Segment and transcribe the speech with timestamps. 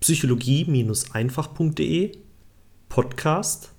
[0.00, 2.12] psychologie-einfach.de
[2.88, 3.72] Podcast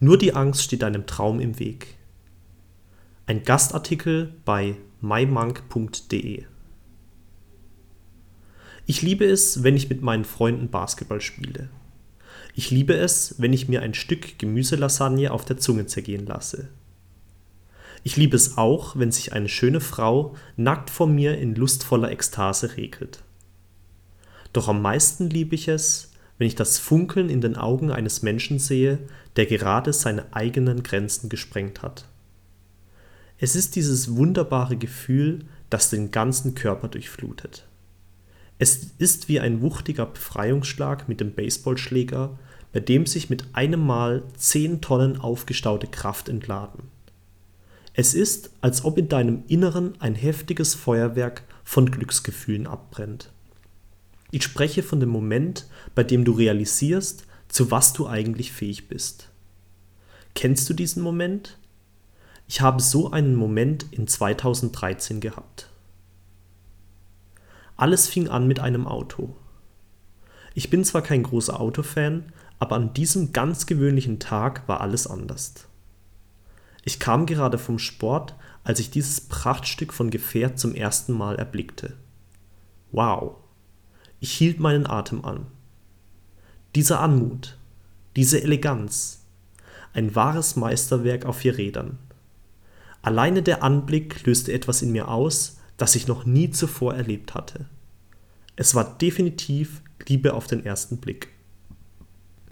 [0.00, 1.98] Nur die Angst steht deinem Traum im Weg.
[3.26, 6.46] Ein Gastartikel bei mymonk.de
[8.86, 11.68] Ich liebe es, wenn ich mit meinen Freunden Basketball spiele.
[12.56, 16.70] Ich liebe es, wenn ich mir ein Stück Gemüselasagne auf der Zunge zergehen lasse.
[18.02, 22.76] Ich liebe es auch, wenn sich eine schöne Frau nackt vor mir in lustvoller Ekstase
[22.76, 23.23] regelt.
[24.54, 28.58] Doch am meisten liebe ich es, wenn ich das Funkeln in den Augen eines Menschen
[28.58, 28.98] sehe,
[29.36, 32.06] der gerade seine eigenen Grenzen gesprengt hat.
[33.36, 37.66] Es ist dieses wunderbare Gefühl, das den ganzen Körper durchflutet.
[38.58, 42.38] Es ist wie ein wuchtiger Befreiungsschlag mit dem Baseballschläger,
[42.72, 46.84] bei dem sich mit einem Mal zehn Tonnen aufgestaute Kraft entladen.
[47.92, 53.33] Es ist, als ob in deinem Inneren ein heftiges Feuerwerk von Glücksgefühlen abbrennt.
[54.34, 59.28] Ich spreche von dem Moment, bei dem du realisierst, zu was du eigentlich fähig bist.
[60.34, 61.56] Kennst du diesen Moment?
[62.48, 65.70] Ich habe so einen Moment in 2013 gehabt.
[67.76, 69.36] Alles fing an mit einem Auto.
[70.54, 75.54] Ich bin zwar kein großer Autofan, aber an diesem ganz gewöhnlichen Tag war alles anders.
[76.82, 81.92] Ich kam gerade vom Sport, als ich dieses Prachtstück von Gefährt zum ersten Mal erblickte.
[82.90, 83.43] Wow!
[84.20, 85.46] Ich hielt meinen Atem an.
[86.74, 87.56] Diese Anmut,
[88.16, 89.24] diese Eleganz,
[89.92, 91.98] ein wahres Meisterwerk auf vier Rädern.
[93.02, 97.66] Alleine der Anblick löste etwas in mir aus, das ich noch nie zuvor erlebt hatte.
[98.56, 101.28] Es war definitiv Liebe auf den ersten Blick.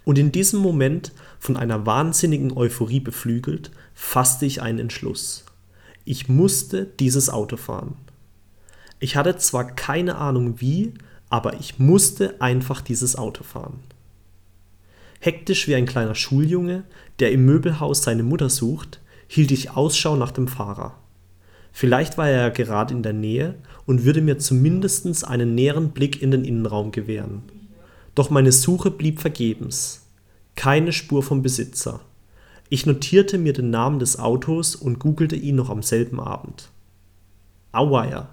[0.04, 5.44] Und in diesem Moment, von einer wahnsinnigen Euphorie beflügelt, fasste ich einen Entschluss.
[6.04, 7.94] Ich musste dieses Auto fahren.
[8.98, 10.94] Ich hatte zwar keine Ahnung wie,
[11.32, 13.80] aber ich musste einfach dieses Auto fahren.
[15.18, 16.84] Hektisch wie ein kleiner Schuljunge,
[17.20, 20.94] der im Möbelhaus seine Mutter sucht, hielt ich Ausschau nach dem Fahrer.
[21.72, 23.54] Vielleicht war er ja gerade in der Nähe
[23.86, 27.44] und würde mir zumindest einen näheren Blick in den Innenraum gewähren.
[28.14, 30.04] Doch meine Suche blieb vergebens.
[30.54, 32.00] Keine Spur vom Besitzer.
[32.68, 36.68] Ich notierte mir den Namen des Autos und googelte ihn noch am selben Abend.
[37.72, 38.28] Auweia,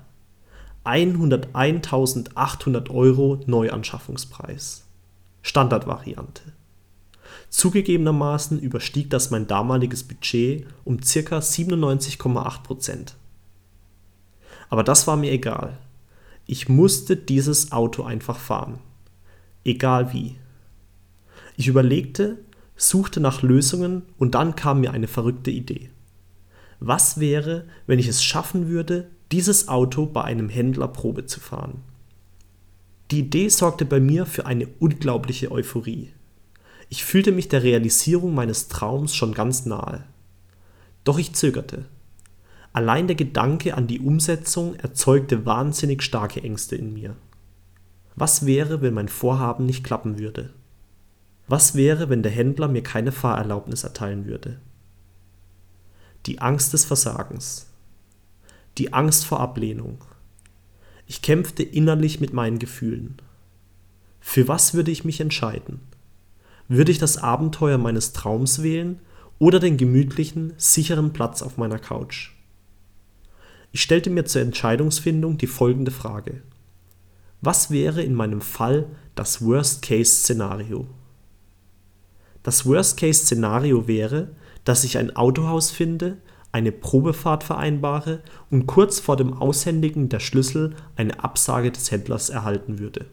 [0.90, 4.86] 101.800 Euro Neuanschaffungspreis.
[5.44, 6.42] Standardvariante.
[7.50, 11.38] Zugegebenermaßen überstieg das mein damaliges Budget um ca.
[11.38, 13.16] 97,8 Prozent.
[14.70, 15.78] Aber das war mir egal.
[16.48, 18.80] Ich musste dieses Auto einfach fahren.
[19.64, 20.38] Egal wie.
[21.56, 22.40] Ich überlegte,
[22.76, 25.92] suchte nach Lösungen und dann kam mir eine verrückte Idee.
[26.80, 31.82] Was wäre, wenn ich es schaffen würde, dieses Auto bei einem Händler Probe zu fahren.
[33.12, 36.12] Die Idee sorgte bei mir für eine unglaubliche Euphorie.
[36.90, 40.04] Ich fühlte mich der Realisierung meines Traums schon ganz nahe.
[41.04, 41.86] Doch ich zögerte.
[42.74, 47.16] Allein der Gedanke an die Umsetzung erzeugte wahnsinnig starke Ängste in mir.
[48.16, 50.52] Was wäre, wenn mein Vorhaben nicht klappen würde?
[51.48, 54.60] Was wäre, wenn der Händler mir keine Fahrerlaubnis erteilen würde?
[56.26, 57.69] Die Angst des Versagens
[58.78, 60.04] die Angst vor Ablehnung.
[61.08, 63.18] Ich kämpfte innerlich mit meinen Gefühlen.
[64.20, 65.80] Für was würde ich mich entscheiden?
[66.68, 69.00] Würde ich das Abenteuer meines Traums wählen
[69.40, 72.34] oder den gemütlichen, sicheren Platz auf meiner Couch?
[73.72, 76.42] Ich stellte mir zur Entscheidungsfindung die folgende Frage.
[77.42, 80.88] Was wäre in meinem Fall das Worst-Case-Szenario?
[82.44, 86.18] Das Worst-Case-Szenario wäre, dass ich ein Autohaus finde,
[86.52, 92.80] eine Probefahrt vereinbare und kurz vor dem Aushändigen der Schlüssel eine Absage des Händlers erhalten
[92.80, 93.06] würde.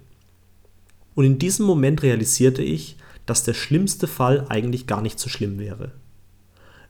[1.15, 5.59] Und in diesem Moment realisierte ich, dass der schlimmste Fall eigentlich gar nicht so schlimm
[5.59, 5.93] wäre.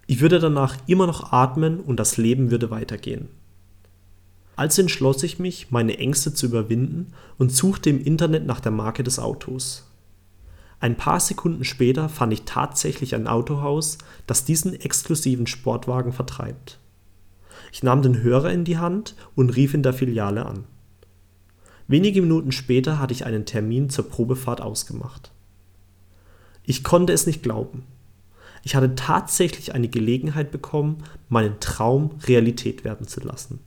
[0.06, 3.28] Ich würde danach immer noch atmen und das Leben würde weitergehen.
[4.54, 9.02] Also entschloss ich mich, meine Ängste zu überwinden und suchte im Internet nach der Marke
[9.02, 9.85] des Autos.
[10.78, 16.78] Ein paar Sekunden später fand ich tatsächlich ein Autohaus, das diesen exklusiven Sportwagen vertreibt.
[17.72, 20.64] Ich nahm den Hörer in die Hand und rief in der Filiale an.
[21.88, 25.30] Wenige Minuten später hatte ich einen Termin zur Probefahrt ausgemacht.
[26.64, 27.84] Ich konnte es nicht glauben.
[28.64, 33.60] Ich hatte tatsächlich eine Gelegenheit bekommen, meinen Traum Realität werden zu lassen.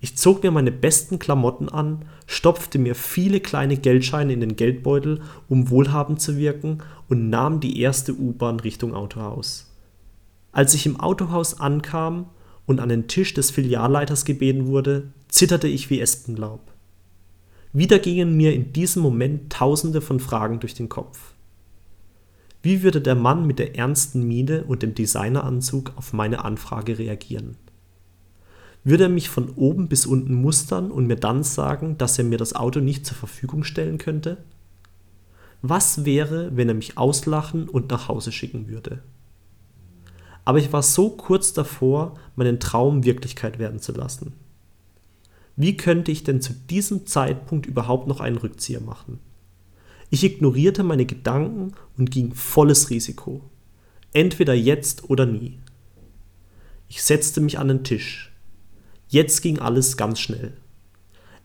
[0.00, 5.22] Ich zog mir meine besten Klamotten an, stopfte mir viele kleine Geldscheine in den Geldbeutel,
[5.48, 6.78] um wohlhabend zu wirken,
[7.08, 9.74] und nahm die erste U-Bahn Richtung Autohaus.
[10.52, 12.26] Als ich im Autohaus ankam
[12.66, 16.60] und an den Tisch des Filialleiters gebeten wurde, zitterte ich wie Espenlaub.
[17.72, 21.34] Wieder gingen mir in diesem Moment tausende von Fragen durch den Kopf.
[22.62, 27.56] Wie würde der Mann mit der ernsten Miene und dem Designeranzug auf meine Anfrage reagieren?
[28.84, 32.38] Würde er mich von oben bis unten mustern und mir dann sagen, dass er mir
[32.38, 34.38] das Auto nicht zur Verfügung stellen könnte?
[35.62, 39.02] Was wäre, wenn er mich auslachen und nach Hause schicken würde?
[40.44, 44.32] Aber ich war so kurz davor, meinen Traum Wirklichkeit werden zu lassen.
[45.56, 49.18] Wie könnte ich denn zu diesem Zeitpunkt überhaupt noch einen Rückzieher machen?
[50.08, 53.42] Ich ignorierte meine Gedanken und ging volles Risiko.
[54.12, 55.58] Entweder jetzt oder nie.
[56.88, 58.27] Ich setzte mich an den Tisch.
[59.08, 60.52] Jetzt ging alles ganz schnell.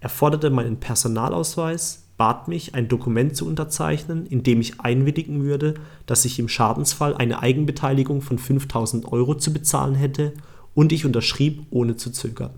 [0.01, 5.75] Er forderte meinen Personalausweis, bat mich, ein Dokument zu unterzeichnen, in dem ich einwilligen würde,
[6.05, 10.33] dass ich im Schadensfall eine Eigenbeteiligung von 5000 Euro zu bezahlen hätte,
[10.75, 12.51] und ich unterschrieb, ohne zu zögern.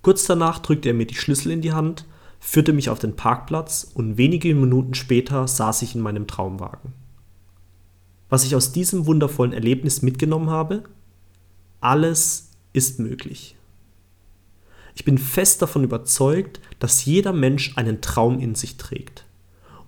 [0.00, 2.06] Kurz danach drückte er mir die Schlüssel in die Hand,
[2.40, 6.92] führte mich auf den Parkplatz und wenige Minuten später saß ich in meinem Traumwagen.
[8.28, 10.82] Was ich aus diesem wundervollen Erlebnis mitgenommen habe?
[11.80, 13.56] Alles ist möglich.
[14.94, 19.24] Ich bin fest davon überzeugt, dass jeder Mensch einen Traum in sich trägt.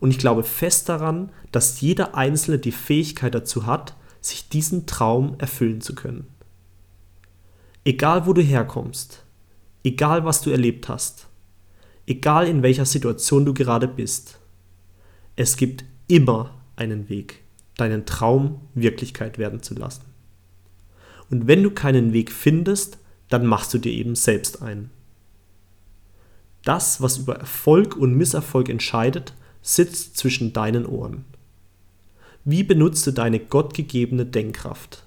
[0.01, 5.35] Und ich glaube fest daran, dass jeder Einzelne die Fähigkeit dazu hat, sich diesen Traum
[5.39, 6.27] erfüllen zu können.
[7.85, 9.25] Egal wo du herkommst,
[9.83, 11.27] egal was du erlebt hast,
[12.07, 14.39] egal in welcher Situation du gerade bist,
[15.37, 17.43] es gibt immer einen Weg,
[17.77, 20.14] deinen Traum Wirklichkeit werden zu lassen.
[21.35, 22.99] Und wenn du keinen Weg findest,
[23.29, 24.91] dann machst du dir eben selbst einen.
[26.65, 31.25] Das, was über Erfolg und Misserfolg entscheidet, sitzt zwischen deinen Ohren.
[32.45, 35.03] Wie benutzt du deine gottgegebene Denkkraft?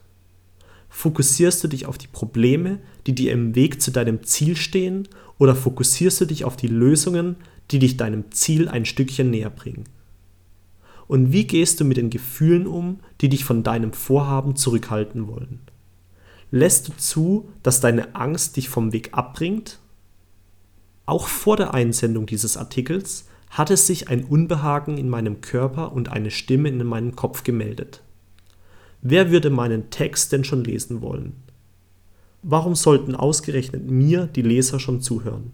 [0.90, 5.08] Fokussierst du dich auf die Probleme, die dir im Weg zu deinem Ziel stehen,
[5.38, 7.38] oder fokussierst du dich auf die Lösungen,
[7.72, 9.86] die dich deinem Ziel ein Stückchen näher bringen?
[11.08, 15.62] Und wie gehst du mit den Gefühlen um, die dich von deinem Vorhaben zurückhalten wollen?
[16.52, 19.80] Lässt du zu, dass deine Angst dich vom Weg abbringt?
[21.06, 26.32] Auch vor der Einsendung dieses Artikels hatte sich ein Unbehagen in meinem Körper und eine
[26.32, 28.02] Stimme in meinem Kopf gemeldet.
[29.02, 31.36] Wer würde meinen Text denn schon lesen wollen?
[32.44, 35.52] Warum sollten ausgerechnet mir die Leser schon zuhören?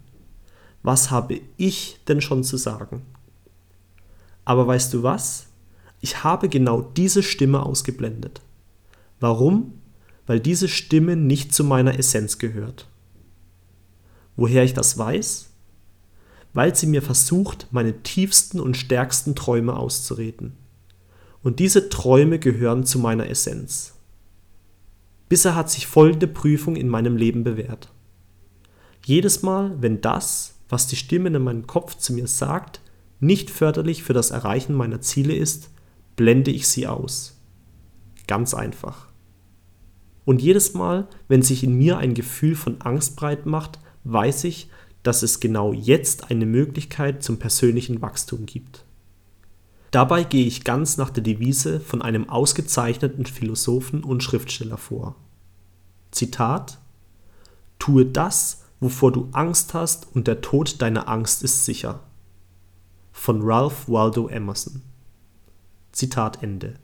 [0.82, 3.02] Was habe ich denn schon zu sagen?
[4.44, 5.46] Aber weißt du was?
[6.00, 8.42] Ich habe genau diese Stimme ausgeblendet.
[9.20, 9.72] Warum?
[10.26, 12.88] Weil diese Stimme nicht zu meiner Essenz gehört.
[14.36, 15.50] Woher ich das weiß?
[16.52, 20.56] Weil sie mir versucht, meine tiefsten und stärksten Träume auszureden.
[21.42, 23.94] Und diese Träume gehören zu meiner Essenz.
[25.28, 27.90] Bisher hat sich folgende Prüfung in meinem Leben bewährt.
[29.04, 32.80] Jedes Mal, wenn das, was die Stimme in meinem Kopf zu mir sagt,
[33.20, 35.70] nicht förderlich für das Erreichen meiner Ziele ist,
[36.16, 37.38] blende ich sie aus.
[38.26, 39.08] Ganz einfach.
[40.24, 44.68] Und jedes Mal, wenn sich in mir ein Gefühl von Angst breit macht, weiß ich,
[45.02, 48.84] dass es genau jetzt eine Möglichkeit zum persönlichen Wachstum gibt.
[49.90, 55.14] Dabei gehe ich ganz nach der Devise von einem ausgezeichneten Philosophen und Schriftsteller vor.
[56.10, 56.78] Zitat
[57.78, 62.00] Tue das, wovor du Angst hast, und der Tod deiner Angst ist sicher.
[63.12, 64.82] Von Ralph Waldo Emerson.
[65.92, 66.74] Zitat Ende.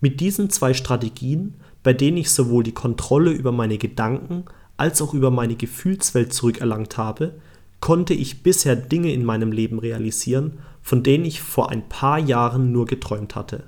[0.00, 1.54] Mit diesen zwei Strategien
[1.86, 6.98] bei denen ich sowohl die Kontrolle über meine Gedanken als auch über meine Gefühlswelt zurückerlangt
[6.98, 7.36] habe,
[7.78, 12.72] konnte ich bisher Dinge in meinem Leben realisieren, von denen ich vor ein paar Jahren
[12.72, 13.62] nur geträumt hatte.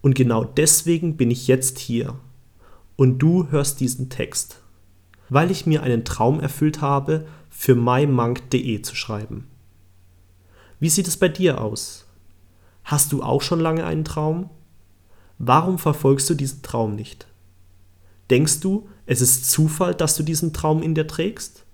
[0.00, 2.14] Und genau deswegen bin ich jetzt hier.
[2.96, 4.62] Und du hörst diesen Text,
[5.28, 9.46] weil ich mir einen Traum erfüllt habe, für mymonk.de zu schreiben.
[10.80, 12.06] Wie sieht es bei dir aus?
[12.82, 14.48] Hast du auch schon lange einen Traum?
[15.38, 17.26] Warum verfolgst du diesen Traum nicht?
[18.30, 21.64] Denkst du, es ist Zufall, dass du diesen Traum in dir trägst?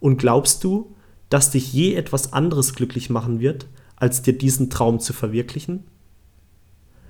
[0.00, 0.94] Und glaubst du,
[1.28, 3.66] dass dich je etwas anderes glücklich machen wird,
[3.96, 5.84] als dir diesen Traum zu verwirklichen?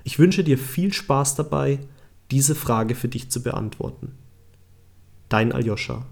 [0.03, 1.79] Ich wünsche dir viel Spaß dabei,
[2.31, 4.15] diese Frage für dich zu beantworten.
[5.29, 6.05] Dein Aljoscha.